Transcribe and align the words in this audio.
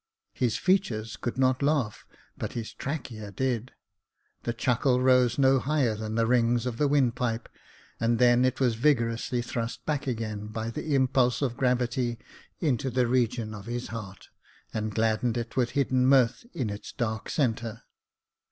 His 0.33 0.57
features 0.57 1.15
could 1.15 1.37
not 1.37 1.61
laugh, 1.61 2.07
but 2.35 2.53
his 2.53 2.73
trachea 2.73 3.31
did. 3.31 3.71
The 4.41 4.51
chuckle 4.51 4.99
rose 4.99 5.37
no 5.37 5.59
higher 5.59 5.95
than 5.95 6.15
the 6.15 6.25
rings 6.25 6.65
of 6.65 6.77
the 6.79 6.87
windpipe, 6.87 7.47
and 7.99 8.17
then 8.17 8.43
it 8.43 8.59
was 8.59 8.73
vigorously 8.73 9.43
thrust 9.43 9.85
back 9.85 10.07
again 10.07 10.47
by 10.47 10.71
the 10.71 10.95
im 10.95 11.07
pulse 11.07 11.43
of 11.43 11.55
gravity 11.55 12.17
into 12.59 12.89
the 12.89 13.05
region 13.05 13.53
of 13.53 13.67
his 13.67 13.89
heart, 13.89 14.29
and 14.73 14.95
gladdened 14.95 15.37
it 15.37 15.55
with 15.55 15.69
hidden 15.77 16.07
mirth 16.07 16.47
in 16.55 16.71
its 16.71 16.91
dark 16.91 17.29
centre. 17.29 17.83